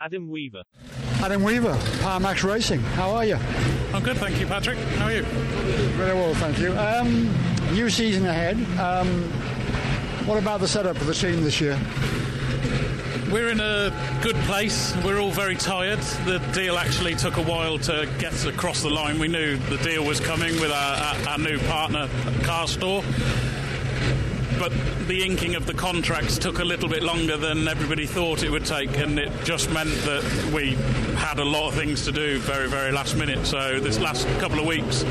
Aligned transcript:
Adam 0.00 0.28
Weaver. 0.30 0.62
Adam 1.20 1.42
Weaver, 1.42 1.72
Max 2.20 2.44
Racing. 2.44 2.80
How 2.80 3.10
are 3.12 3.24
you? 3.24 3.36
I'm 3.94 4.02
good, 4.02 4.18
thank 4.18 4.38
you, 4.38 4.46
Patrick. 4.46 4.76
How 4.76 5.06
are 5.06 5.12
you? 5.12 5.22
Very 5.22 6.14
well, 6.14 6.34
thank 6.34 6.58
you. 6.58 6.76
Um, 6.76 7.34
new 7.72 7.88
season 7.88 8.26
ahead. 8.26 8.56
Um, 8.78 9.22
what 10.26 10.38
about 10.38 10.60
the 10.60 10.68
setup 10.68 10.98
for 10.98 11.04
the 11.04 11.14
team 11.14 11.42
this 11.42 11.60
year? 11.62 11.78
We're 13.32 13.48
in 13.48 13.60
a 13.60 13.90
good 14.22 14.36
place. 14.44 14.94
We're 15.02 15.18
all 15.18 15.30
very 15.30 15.56
tired. 15.56 15.98
The 16.26 16.38
deal 16.52 16.76
actually 16.76 17.14
took 17.14 17.38
a 17.38 17.42
while 17.42 17.78
to 17.80 18.08
get 18.18 18.44
across 18.46 18.82
the 18.82 18.90
line. 18.90 19.18
We 19.18 19.28
knew 19.28 19.56
the 19.56 19.78
deal 19.78 20.04
was 20.04 20.20
coming 20.20 20.60
with 20.60 20.70
our, 20.70 20.96
our, 20.96 21.28
our 21.30 21.38
new 21.38 21.58
partner, 21.60 22.06
CarStore 22.42 23.02
but 24.58 24.72
the 25.06 25.22
inking 25.22 25.54
of 25.54 25.66
the 25.66 25.74
contracts 25.74 26.38
took 26.38 26.58
a 26.58 26.64
little 26.64 26.88
bit 26.88 27.02
longer 27.02 27.36
than 27.36 27.68
everybody 27.68 28.06
thought 28.06 28.42
it 28.42 28.50
would 28.50 28.64
take, 28.64 28.96
and 28.98 29.18
it 29.18 29.32
just 29.44 29.70
meant 29.70 29.90
that 30.02 30.50
we 30.54 30.74
had 31.16 31.38
a 31.38 31.44
lot 31.44 31.68
of 31.68 31.74
things 31.74 32.04
to 32.04 32.12
do 32.12 32.38
very, 32.38 32.68
very 32.68 32.92
last 32.92 33.16
minute. 33.16 33.46
So 33.46 33.80
this 33.80 33.98
last 33.98 34.26
couple 34.38 34.58
of 34.58 34.66
weeks, 34.66 35.04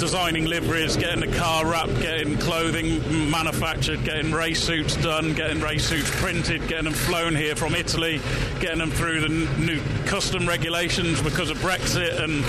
designing 0.00 0.46
liveries, 0.46 0.96
getting 0.96 1.20
the 1.20 1.36
car 1.36 1.66
wrapped, 1.66 1.94
getting 2.00 2.38
clothing 2.38 3.30
manufactured, 3.30 4.02
getting 4.02 4.32
race 4.32 4.62
suits 4.62 4.96
done, 4.96 5.34
getting 5.34 5.60
race 5.60 5.86
suits 5.86 6.10
printed, 6.12 6.66
getting 6.66 6.84
them 6.84 6.94
flown 6.94 7.36
here 7.36 7.54
from 7.54 7.74
Italy, 7.74 8.18
getting 8.60 8.78
them 8.78 8.90
through 8.90 9.20
the 9.20 9.28
new 9.28 9.78
custom 10.06 10.48
regulations 10.48 11.20
because 11.20 11.50
of 11.50 11.58
Brexit, 11.58 12.18
and 12.18 12.42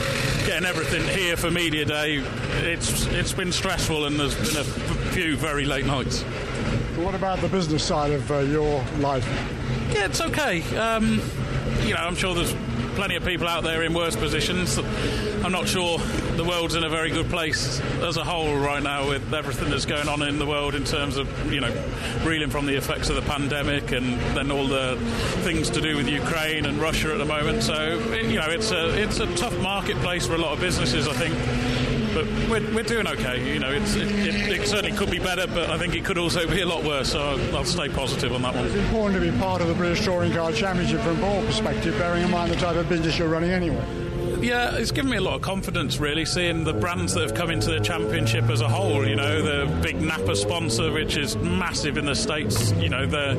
getting 0.47 0.65
everything 0.65 1.03
here 1.09 1.35
for 1.35 1.51
media 1.51 1.83
day. 1.83 2.23
It's 2.61 3.05
it's 3.07 3.33
been 3.33 3.51
stressful, 3.51 4.05
and 4.05 4.17
there's 4.17 4.35
been 4.35 4.61
a 4.61 4.63
few 5.11 5.35
very 5.35 5.65
late 5.65 5.85
nights. 5.85 6.21
What 6.95 7.15
about 7.15 7.41
the 7.41 7.49
business 7.49 7.83
side 7.83 8.11
of 8.11 8.31
uh, 8.31 8.39
your 8.39 8.81
life? 8.99 9.27
Yeah, 9.93 10.05
it's 10.05 10.21
okay. 10.21 10.61
Um, 10.77 11.21
you 11.83 11.95
know, 11.95 11.99
I'm 11.99 12.15
sure 12.15 12.33
there's 12.33 12.55
plenty 12.95 13.15
of 13.15 13.25
people 13.25 13.47
out 13.47 13.63
there 13.63 13.83
in 13.83 13.93
worse 13.93 14.15
positions. 14.15 14.77
I'm 15.43 15.51
not 15.51 15.67
sure 15.67 15.99
the 16.35 16.43
world's 16.43 16.75
in 16.75 16.83
a 16.83 16.89
very 16.89 17.09
good 17.09 17.29
place 17.29 17.79
as 18.01 18.17
a 18.17 18.23
whole 18.23 18.57
right 18.57 18.81
now 18.81 19.07
with 19.07 19.33
everything 19.33 19.69
that's 19.69 19.85
going 19.85 20.07
on 20.07 20.21
in 20.21 20.39
the 20.39 20.45
world 20.45 20.75
in 20.75 20.83
terms 20.83 21.17
of, 21.17 21.51
you 21.51 21.59
know, 21.59 21.71
reeling 22.23 22.49
from 22.49 22.65
the 22.65 22.75
effects 22.75 23.09
of 23.09 23.15
the 23.15 23.21
pandemic 23.21 23.91
and 23.91 24.19
then 24.35 24.51
all 24.51 24.67
the 24.67 24.97
things 25.43 25.69
to 25.69 25.81
do 25.81 25.97
with 25.97 26.07
Ukraine 26.07 26.65
and 26.65 26.79
Russia 26.79 27.11
at 27.11 27.17
the 27.17 27.25
moment. 27.25 27.63
So, 27.63 27.99
you 28.15 28.39
know, 28.39 28.49
it's 28.49 28.71
a, 28.71 29.01
it's 29.01 29.19
a 29.19 29.33
tough 29.35 29.57
marketplace 29.59 30.25
for 30.25 30.35
a 30.35 30.39
lot 30.39 30.53
of 30.53 30.59
businesses, 30.59 31.07
I 31.07 31.13
think 31.13 31.35
but 32.13 32.25
we're, 32.49 32.75
we're 32.75 32.83
doing 32.83 33.07
okay. 33.07 33.53
You 33.53 33.59
know, 33.59 33.71
it, 33.71 33.83
it, 33.95 34.59
it, 34.59 34.67
certainly 34.67 34.95
could 34.95 35.09
be 35.09 35.19
better, 35.19 35.47
but 35.47 35.69
I 35.69 35.77
think 35.77 35.95
it 35.95 36.03
could 36.03 36.17
also 36.17 36.47
be 36.47 36.61
a 36.61 36.65
lot 36.65 36.83
worse. 36.83 37.11
So 37.11 37.21
I'll, 37.21 37.57
I'll 37.57 37.65
stay 37.65 37.89
positive 37.89 38.33
on 38.33 38.41
that 38.41 38.53
one. 38.53 38.65
It's 38.65 38.75
important 38.75 39.23
to 39.23 39.31
be 39.31 39.37
part 39.37 39.61
of 39.61 39.67
the 39.67 39.73
British 39.73 40.03
Touring 40.03 40.33
Car 40.33 40.51
Championship 40.51 41.01
from 41.01 41.23
all 41.23 41.41
perspective, 41.43 41.97
bearing 41.97 42.23
in 42.23 42.31
mind 42.31 42.51
the 42.51 42.57
type 42.57 42.75
of 42.75 42.89
business 42.89 43.17
you're 43.17 43.29
running 43.29 43.51
anyway. 43.51 44.10
Yeah, 44.41 44.75
it's 44.75 44.91
given 44.91 45.11
me 45.11 45.17
a 45.17 45.21
lot 45.21 45.35
of 45.35 45.41
confidence, 45.41 45.99
really, 45.99 46.25
seeing 46.25 46.63
the 46.63 46.73
brands 46.73 47.13
that 47.13 47.21
have 47.21 47.35
come 47.35 47.51
into 47.51 47.69
the 47.69 47.79
championship 47.79 48.49
as 48.49 48.61
a 48.61 48.67
whole. 48.67 49.07
You 49.07 49.15
know, 49.15 49.41
the 49.41 49.81
big 49.81 50.01
Napa 50.01 50.35
sponsor, 50.35 50.91
which 50.91 51.15
is 51.15 51.35
massive 51.37 51.97
in 51.97 52.05
the 52.05 52.15
States. 52.15 52.71
You 52.73 52.89
know, 52.89 53.05
the 53.05 53.37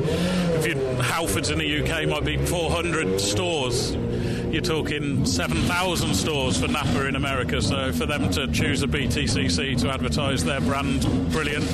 if 0.57 0.65
you, 0.65 0.75
Halfords 1.03 1.51
in 1.51 1.59
the 1.59 1.81
UK 1.83 2.07
might 2.07 2.23
be 2.23 2.37
400 2.37 3.19
stores 3.19 3.97
you're 4.53 4.61
talking 4.61 5.25
7,000 5.25 6.13
stores 6.13 6.61
for 6.61 6.67
Napa 6.67 7.07
in 7.07 7.15
America. 7.15 7.59
So 7.59 7.91
for 7.91 8.05
them 8.05 8.29
to 8.33 8.45
choose 8.51 8.83
a 8.83 8.87
BTCC 8.87 9.81
to 9.81 9.89
advertise 9.89 10.43
their 10.43 10.61
brand, 10.61 11.01
brilliant. 11.31 11.65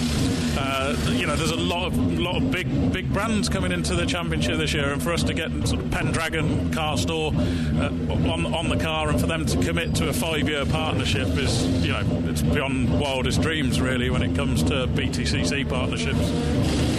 Uh, 0.62 0.94
you 1.12 1.26
know, 1.26 1.38
there's 1.38 1.52
a 1.52 1.56
lot 1.56 1.88
of 1.88 2.20
lot 2.20 2.36
of 2.36 2.52
big 2.52 2.92
big 2.92 3.12
brands 3.14 3.48
coming 3.48 3.72
into 3.72 3.96
the 3.96 4.06
championship 4.06 4.58
this 4.58 4.74
year, 4.74 4.92
and 4.92 5.02
for 5.02 5.14
us 5.14 5.24
to 5.24 5.34
get 5.34 5.50
sort 5.66 5.82
of 5.82 5.90
Pendragon 5.90 6.70
CarStore 6.72 7.34
uh, 7.80 8.32
on 8.34 8.54
on 8.54 8.68
the 8.68 8.76
car, 8.76 9.08
and 9.10 9.20
for 9.20 9.28
them 9.28 9.46
to 9.46 9.58
commit 9.64 9.96
to 9.96 10.10
a 10.10 10.14
five 10.14 10.50
year 10.50 10.66
partnership 10.66 11.30
is, 11.38 11.66
you 11.82 11.94
know, 11.94 12.04
it's 12.26 12.42
beyond 12.42 13.00
wildest 13.00 13.42
dreams 13.42 13.80
really 13.80 14.10
when 14.10 14.22
it 14.22 14.36
comes 14.36 14.62
to 14.64 14.86
BTCC 14.88 15.68
partnerships. 15.70 16.30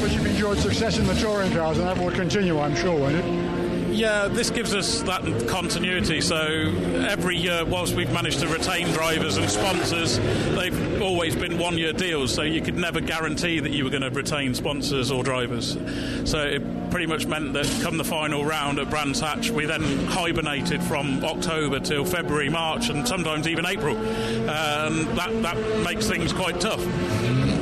But 0.00 0.10
you've 0.12 0.26
enjoyed 0.26 0.56
success 0.58 0.98
in 0.98 1.06
the 1.06 1.14
touring 1.14 1.52
cars, 1.52 1.76
and 1.76 1.86
that 1.86 1.98
will 1.98 2.12
continue, 2.12 2.58
I'm 2.58 2.74
sure, 2.74 2.98
won't 2.98 3.16
it? 3.16 3.59
Yeah, 3.90 4.28
this 4.28 4.50
gives 4.50 4.72
us 4.72 5.02
that 5.02 5.22
continuity. 5.48 6.20
So 6.20 6.36
every 6.36 7.36
year, 7.36 7.64
whilst 7.64 7.94
we've 7.94 8.12
managed 8.12 8.40
to 8.40 8.48
retain 8.48 8.86
drivers 8.92 9.36
and 9.36 9.50
sponsors, 9.50 10.18
they've 10.56 11.02
always 11.02 11.34
been 11.34 11.58
one 11.58 11.76
year 11.76 11.92
deals. 11.92 12.32
So 12.32 12.42
you 12.42 12.62
could 12.62 12.76
never 12.76 13.00
guarantee 13.00 13.60
that 13.60 13.72
you 13.72 13.84
were 13.84 13.90
going 13.90 14.02
to 14.02 14.10
retain 14.10 14.54
sponsors 14.54 15.10
or 15.10 15.24
drivers. 15.24 15.76
So 16.24 16.38
it 16.38 16.90
pretty 16.90 17.06
much 17.06 17.26
meant 17.26 17.52
that 17.54 17.66
come 17.82 17.96
the 17.96 18.04
final 18.04 18.44
round 18.44 18.78
at 18.78 18.88
Brands 18.90 19.20
Hatch, 19.20 19.50
we 19.50 19.66
then 19.66 19.82
hibernated 20.06 20.82
from 20.82 21.24
October 21.24 21.80
till 21.80 22.04
February, 22.04 22.48
March, 22.48 22.90
and 22.90 23.06
sometimes 23.06 23.48
even 23.48 23.66
April. 23.66 23.96
And 23.96 25.06
that, 25.18 25.42
that 25.42 25.82
makes 25.84 26.06
things 26.06 26.32
quite 26.32 26.60
tough. 26.60 26.84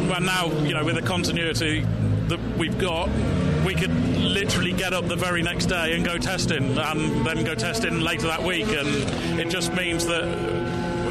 But 0.08 0.20
now, 0.20 0.52
you 0.62 0.74
know, 0.74 0.84
with 0.84 0.94
the 0.94 1.02
continuity 1.02 1.86
that 2.28 2.40
we've 2.58 2.78
got, 2.78 3.08
we 3.68 3.74
could 3.74 3.92
literally 4.16 4.72
get 4.72 4.94
up 4.94 5.06
the 5.08 5.14
very 5.14 5.42
next 5.42 5.66
day 5.66 5.94
and 5.94 6.02
go 6.02 6.16
testing, 6.16 6.78
and 6.78 7.26
then 7.26 7.44
go 7.44 7.54
testing 7.54 8.00
later 8.00 8.26
that 8.26 8.42
week. 8.42 8.66
And 8.66 9.38
it 9.38 9.50
just 9.50 9.74
means 9.74 10.06
that 10.06 10.24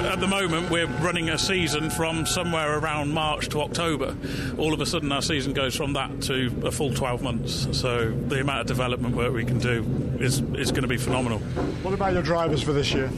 at 0.06 0.20
the 0.20 0.28
moment 0.28 0.70
we're 0.70 0.86
running 0.86 1.30
a 1.30 1.38
season 1.38 1.90
from 1.90 2.26
somewhere 2.26 2.78
around 2.78 3.14
March 3.14 3.50
to 3.50 3.62
October. 3.62 4.16
All 4.58 4.74
of 4.74 4.82
a 4.82 4.86
sudden, 4.86 5.12
our 5.12 5.22
season 5.22 5.54
goes 5.54 5.76
from 5.76 5.94
that 5.94 6.22
to 6.24 6.62
a 6.66 6.72
full 6.72 6.94
12 6.94 7.22
months. 7.22 7.68
So 7.78 8.12
the 8.12 8.42
amount 8.42 8.62
of 8.62 8.68
development 8.68 9.16
work 9.16 9.34
we 9.34 9.46
can 9.46 9.60
do 9.60 9.86
is 10.20 10.40
is 10.56 10.72
going 10.72 10.84
to 10.84 10.88
be 10.88 10.98
phenomenal. 10.98 11.40
What 11.84 11.94
about 11.94 12.14
your 12.14 12.22
drivers 12.22 12.62
for 12.62 12.74
this 12.74 12.94
year? 12.94 13.10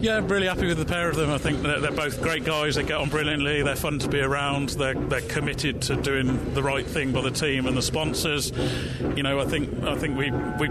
Yeah, 0.00 0.16
I'm 0.16 0.28
really 0.28 0.46
happy 0.46 0.66
with 0.66 0.78
the 0.78 0.86
pair 0.86 1.10
of 1.10 1.16
them. 1.16 1.30
I 1.30 1.38
think 1.38 1.62
they're, 1.62 1.80
they're 1.80 1.90
both 1.90 2.22
great 2.22 2.44
guys. 2.44 2.76
They 2.76 2.82
get 2.82 2.96
on 2.96 3.10
brilliantly. 3.10 3.62
They're 3.62 3.76
fun 3.76 3.98
to 3.98 4.08
be 4.08 4.20
around. 4.20 4.70
They're 4.70 4.94
they're 4.94 5.20
committed 5.22 5.82
to 5.82 5.96
doing 5.96 6.54
the 6.54 6.62
right 6.62 6.86
thing 6.86 7.12
by 7.12 7.20
the 7.20 7.30
team 7.30 7.66
and 7.66 7.76
the 7.76 7.82
sponsors. 7.82 8.52
You 9.16 9.22
know, 9.22 9.40
I 9.40 9.44
think 9.44 9.82
I 9.84 9.96
think 9.96 10.16
we 10.16 10.30
we 10.30 10.68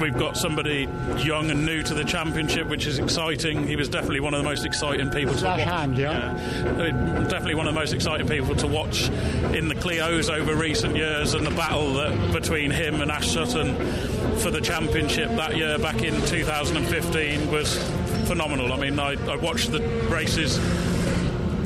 we've 0.00 0.16
got 0.16 0.36
somebody 0.36 0.88
young 1.18 1.50
and 1.50 1.64
new 1.64 1.82
to 1.82 1.94
the 1.94 2.04
championship, 2.04 2.66
which 2.66 2.86
is 2.86 2.98
exciting. 2.98 3.66
He 3.66 3.76
was 3.76 3.88
definitely 3.88 4.20
one 4.20 4.34
of 4.34 4.42
the 4.42 4.48
most 4.48 4.64
exciting 4.64 5.10
people 5.10 5.34
to 5.34 5.44
watch. 5.44 5.60
Hand, 5.60 5.98
yeah. 5.98 6.36
yeah. 6.36 6.70
Uh, 6.70 7.22
definitely 7.24 7.54
one 7.54 7.66
of 7.66 7.74
the 7.74 7.80
most 7.80 7.92
exciting 7.92 8.26
people 8.26 8.54
to 8.56 8.66
watch 8.66 9.08
in 9.54 9.68
the 9.68 9.74
Clios 9.74 10.30
over 10.30 10.54
recent 10.54 10.96
years, 10.96 11.34
and 11.34 11.46
the 11.46 11.50
battle 11.50 11.94
that, 11.94 12.32
between 12.32 12.70
him 12.70 13.00
and 13.00 13.10
Ash 13.10 13.30
Sutton 13.30 13.74
for 14.38 14.50
the 14.50 14.60
championship 14.60 15.28
that 15.30 15.56
year 15.56 15.78
back 15.78 16.02
in 16.02 16.14
2015 16.26 17.50
was 17.50 17.76
phenomenal. 18.26 18.72
I 18.72 18.76
mean, 18.76 18.98
I, 18.98 19.12
I 19.30 19.36
watched 19.36 19.70
the 19.70 19.80
races 20.10 20.58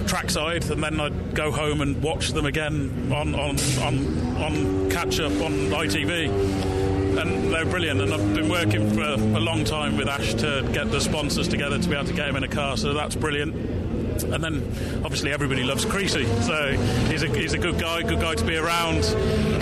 trackside, 0.07 0.71
and 0.71 0.83
then 0.83 1.01
I'd 1.01 1.35
go 1.35 1.51
home 1.51 1.81
and 1.81 2.03
watch 2.03 2.31
them 2.31 2.47
again 2.47 3.13
on 3.13 3.35
on 3.35 3.59
on, 3.81 4.37
on 4.37 4.91
catch 4.91 5.21
up 5.21 5.33
on 5.41 5.53
ITV 5.71 6.84
and 7.19 7.53
they're 7.53 7.67
brilliant. 7.67 8.01
And 8.01 8.13
I've 8.13 8.35
been 8.35 8.49
working 8.49 8.91
for 8.93 9.03
a 9.03 9.41
long 9.41 9.65
time 9.65 9.97
with 9.97 10.09
Ash 10.09 10.35
to 10.35 10.69
get 10.73 10.91
the 10.91 11.01
sponsors 11.01 11.49
together 11.49 11.79
to 11.79 11.89
be 11.89 11.95
able 11.95 12.07
to 12.07 12.13
get 12.13 12.29
him 12.29 12.37
in 12.37 12.45
a 12.45 12.49
car, 12.49 12.77
so 12.77 12.95
that's 12.95 13.15
brilliant. 13.15 13.74
And 14.23 14.43
then 14.43 14.63
obviously 15.05 15.33
everybody 15.33 15.63
loves 15.63 15.85
Creasy, 15.85 16.25
so 16.43 16.73
he's 17.09 17.23
a, 17.23 17.29
he's 17.29 17.53
a 17.53 17.59
good 17.59 17.79
guy, 17.79 18.03
good 18.03 18.21
guy 18.21 18.35
to 18.35 18.45
be 18.45 18.57
around, 18.57 19.05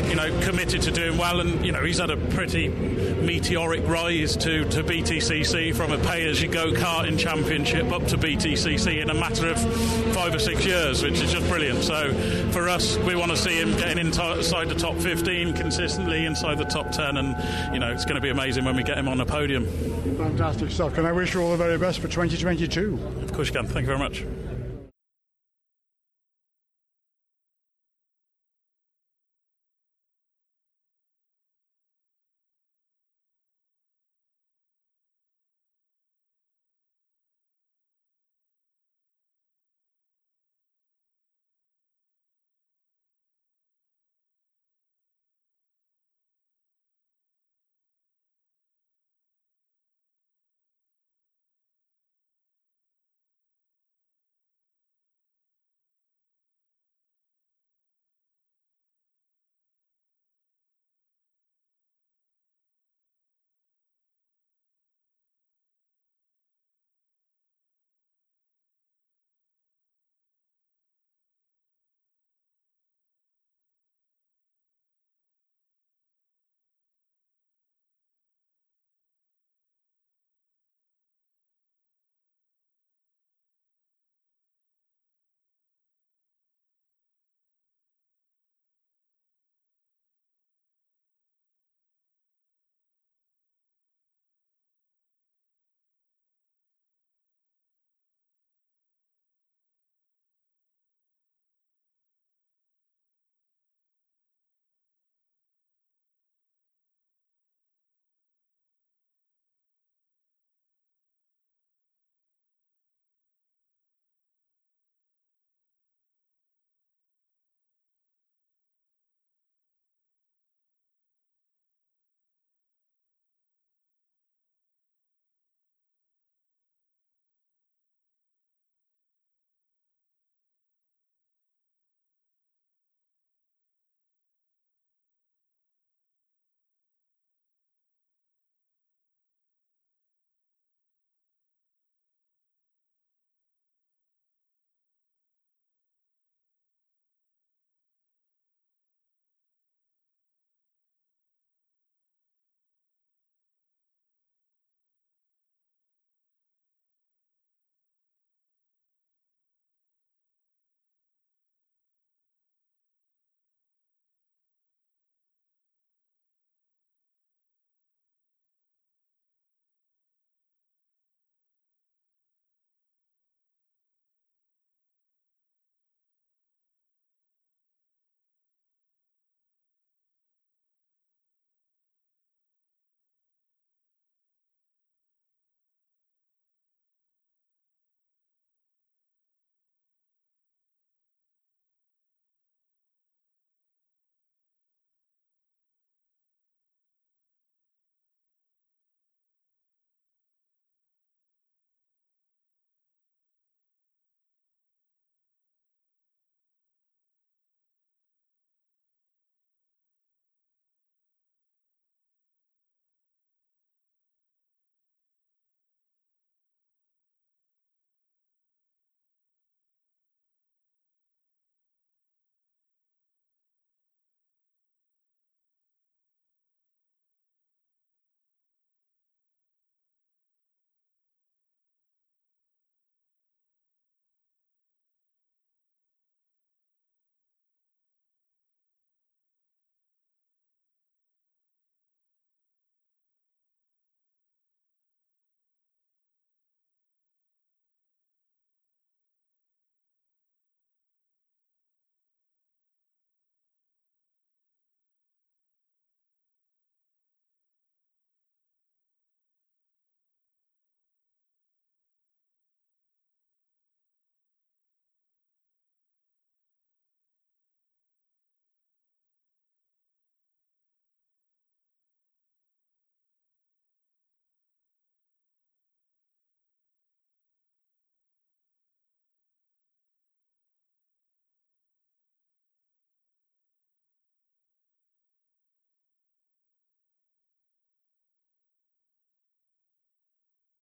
you 0.09 0.15
know, 0.15 0.41
committed 0.43 0.83
to 0.83 0.91
doing 0.91 1.17
well. 1.19 1.41
And, 1.41 1.65
you 1.65 1.73
know, 1.73 1.85
he's 1.85 1.99
had 1.99 2.11
a 2.11 2.17
pretty 2.17 2.69
meteoric 2.69 3.87
rise 3.87 4.37
to, 4.37 4.65
to 4.71 4.83
BTCC 4.83 5.75
from 5.75 5.93
a 5.93 5.99
pay 5.99 6.29
as 6.29 6.43
you 6.43 6.49
go 6.49 6.73
karting 6.73 7.19
championship 7.19 7.91
up 7.93 8.07
to 8.09 8.19
BTCC 8.19 9.01
in 9.01 9.11
a 9.11 9.15
matter 9.15 9.49
of 9.49 9.59
five 10.15 10.35
or 10.35 10.39
six 10.39 10.65
years, 10.65 11.03
which 11.03 11.21
is 11.21 11.33
just 11.33 11.49
brilliant. 11.49 11.83
So 11.83 12.13
for 12.51 12.69
us, 12.69 12.97
we 12.99 13.15
want 13.15 13.31
to 13.31 13.37
see 13.37 13.59
him 13.59 13.77
getting 13.77 13.99
inside 13.99 14.69
the 14.69 14.75
top 14.75 14.97
15 14.97 15.55
consistently, 15.55 16.27
inside 16.27 16.59
the 16.59 16.65
top 16.65 16.91
10, 16.91 17.17
and, 17.17 17.75
you 17.75 17.81
know, 17.81 17.91
it's 17.93 18.05
going 18.05 18.17
to 18.17 18.21
be 18.21 18.31
amazing 18.31 18.65
when 18.65 18.77
we 18.77 18.83
get 18.83 18.99
him 18.99 19.09
on 19.09 19.19
the 19.19 19.27
podium. 19.27 19.67
Fantastic 20.17 20.71
stuff. 20.71 20.95
Can 20.95 21.07
I 21.07 21.13
wish 21.13 21.35
you 21.35 21.43
all 21.43 21.51
the 21.53 21.57
very 21.57 21.79
best 21.79 22.01
for 22.01 22.09
2022? 22.09 23.32
Can. 23.33 23.67
Thank 23.67 23.81
you 23.81 23.87
very 23.87 23.99
much. 23.99 24.25